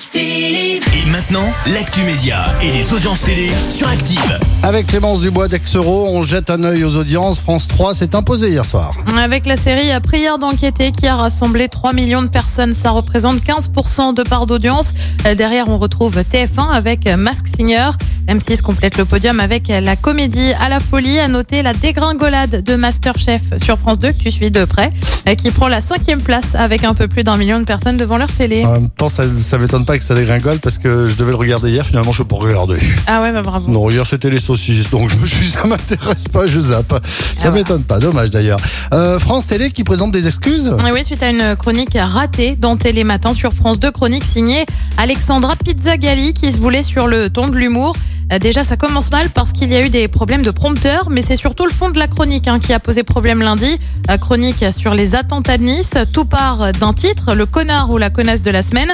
[0.00, 0.82] Active.
[0.96, 4.38] Et maintenant, l'actu média et les audiences télé sur Active.
[4.62, 7.40] Avec Clémence Dubois d'Exero, on jette un œil aux audiences.
[7.40, 8.94] France 3 s'est imposé hier soir.
[9.14, 14.14] Avec la série Prière d'enquêter qui a rassemblé 3 millions de personnes, ça représente 15%
[14.14, 14.94] de part d'audience.
[15.26, 17.90] Euh, Derrière, on retrouve TF1 avec Mask Singer.
[18.26, 21.18] M6 complète le podium avec la comédie à la folie.
[21.18, 24.92] À noter la dégringolade de Masterchef sur France 2 que tu suis de près,
[25.28, 28.16] euh, qui prend la cinquième place avec un peu plus d'un million de personnes devant
[28.16, 28.64] leur télé.
[28.64, 31.36] En même temps, ça, ça m'étonne pas que ça dégringole parce que je devais le
[31.36, 31.84] regarder hier.
[31.86, 32.78] Finalement, je peux pas regarder.
[33.06, 33.70] Ah ouais, bah bravo.
[33.70, 36.94] Non, hier c'était les saucisses, donc je me suis dit, ça m'intéresse pas, je zappe.
[37.36, 37.54] Ça Ah ouais.
[37.58, 38.60] m'étonne pas, dommage d'ailleurs.
[38.92, 42.76] Euh, France Télé qui présente des excuses Et Oui, suite à une chronique ratée dans
[42.76, 44.64] Télématin sur France 2, chronique signée
[44.96, 47.96] Alexandra Pizzagalli qui se voulait sur le ton de l'humour.
[48.32, 51.20] Euh, Déjà, ça commence mal parce qu'il y a eu des problèmes de prompteur, mais
[51.20, 53.76] c'est surtout le fond de la chronique hein, qui a posé problème lundi.
[54.08, 55.94] Euh, Chronique sur les attentats de Nice.
[56.12, 58.92] Tout part d'un titre, le connard ou la connasse de la semaine.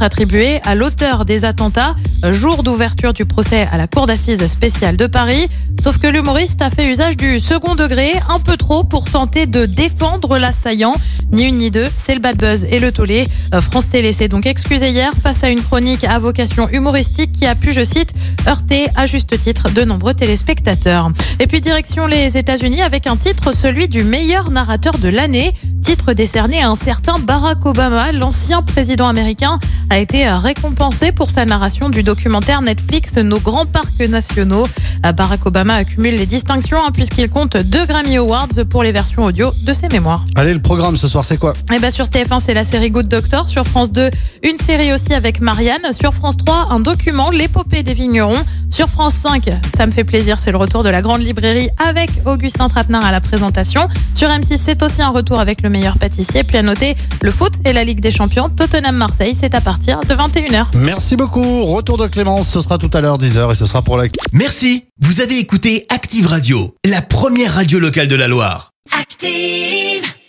[0.00, 1.94] Attribué à l'auteur des attentats,
[2.30, 5.48] jour d'ouverture du procès à la Cour d'assises spéciale de Paris.
[5.82, 9.64] Sauf que l'humoriste a fait usage du second degré, un peu trop pour tenter de
[9.64, 10.94] défendre l'assaillant.
[11.32, 13.28] Ni une ni deux, c'est le bad buzz et le tollé.
[13.54, 17.46] Euh, France Télé s'est donc excusé hier face à une chronique à vocation humoristique qui
[17.46, 18.12] a pu, je cite,
[18.46, 21.10] heurter à juste titre de nombreux téléspectateurs.
[21.40, 25.52] Et puis direction les États-Unis avec un titre, celui du meilleur narrateur de l'année.
[25.82, 29.58] Titre décerné à un certain Barack Obama, l'ancien président américain,
[29.90, 34.66] a été récompensé pour sa narration du documentaire Netflix Nos grands parcs nationaux.
[35.04, 39.24] Euh, Barack Obama accumule les distinctions hein, puisqu'il compte deux Grammy Awards pour les versions
[39.24, 40.24] audio de ses mémoires.
[40.36, 41.54] Allez, le programme ce soir, c'est quoi?
[41.74, 43.48] Et bah sur TF1, c'est la série Good Doctor.
[43.48, 44.10] Sur France 2,
[44.44, 45.92] une série aussi avec Marianne.
[45.92, 48.44] Sur France 3, un document, l'épopée des vignerons.
[48.70, 52.10] Sur France 5, ça me fait plaisir, c'est le retour de la grande librairie avec
[52.24, 53.88] Augustin Trapenard à la présentation.
[54.14, 56.44] Sur M6, c'est aussi un retour avec le meilleur pâtissier.
[56.44, 58.48] Puis à noter le foot et la Ligue des Champions.
[58.48, 60.66] Tottenham-Marseille, c'est à partir de 21h.
[60.74, 61.64] Merci beaucoup.
[61.64, 64.84] Retour de Clémence, ce sera tout à l'heure 10h et ce sera pour la Merci,
[65.00, 68.72] vous avez écouté Active Radio, la première radio locale de la Loire.
[68.98, 70.12] Active.